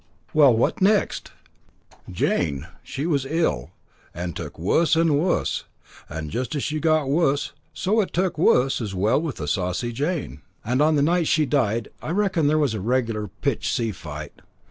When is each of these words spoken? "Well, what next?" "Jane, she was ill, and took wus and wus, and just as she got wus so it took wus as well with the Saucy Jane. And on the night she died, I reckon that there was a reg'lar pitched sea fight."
"Well, 0.33 0.51
what 0.57 0.81
next?" 0.81 1.31
"Jane, 2.09 2.65
she 2.81 3.05
was 3.05 3.23
ill, 3.27 3.69
and 4.15 4.35
took 4.35 4.57
wus 4.57 4.95
and 4.95 5.19
wus, 5.19 5.65
and 6.09 6.31
just 6.31 6.55
as 6.55 6.63
she 6.63 6.79
got 6.79 7.07
wus 7.07 7.51
so 7.71 8.01
it 8.01 8.11
took 8.11 8.35
wus 8.39 8.81
as 8.81 8.95
well 8.95 9.21
with 9.21 9.35
the 9.35 9.47
Saucy 9.47 9.91
Jane. 9.91 10.41
And 10.65 10.81
on 10.81 10.95
the 10.95 11.03
night 11.03 11.27
she 11.27 11.45
died, 11.45 11.87
I 12.01 12.09
reckon 12.13 12.47
that 12.47 12.53
there 12.53 12.57
was 12.57 12.73
a 12.73 12.81
reg'lar 12.81 13.27
pitched 13.41 13.75
sea 13.75 13.91
fight." 13.91 14.33